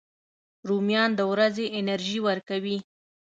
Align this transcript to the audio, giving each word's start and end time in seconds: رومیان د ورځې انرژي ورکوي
رومیان 0.67 1.09
د 1.15 1.21
ورځې 1.31 1.65
انرژي 1.79 2.19
ورکوي 2.27 2.77